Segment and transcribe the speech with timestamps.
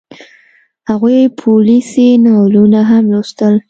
[0.89, 3.55] هغې پوليسي ناولونه هم لوستل